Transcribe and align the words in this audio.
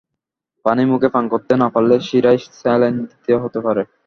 পানি 0.65 0.83
মুখে 0.91 1.09
পান 1.13 1.23
করতে 1.33 1.53
না 1.61 1.67
পারলে 1.73 1.95
শিরায় 2.07 2.39
স্যালাইন 2.59 2.95
দিতে 3.03 3.33
হতে 3.43 3.59
পারে। 3.65 3.81